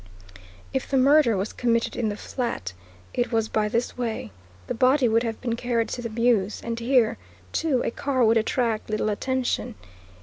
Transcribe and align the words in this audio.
If 0.73 0.89
the 0.89 0.97
murder 0.97 1.37
was 1.37 1.53
committed 1.53 1.95
in 1.95 2.09
the 2.09 2.17
flat, 2.17 2.73
it 3.13 3.31
was 3.31 3.47
by 3.47 3.69
this 3.69 3.99
way 3.99 4.31
the 4.65 4.73
body 4.73 5.07
would 5.07 5.21
have 5.21 5.39
been 5.41 5.55
carried 5.55 5.89
to 5.89 6.01
the 6.01 6.09
mews, 6.09 6.59
and 6.63 6.79
here, 6.79 7.19
too, 7.51 7.83
a 7.85 7.91
car 7.91 8.25
would 8.25 8.37
attract 8.37 8.89
little 8.89 9.11
attention. 9.11 9.75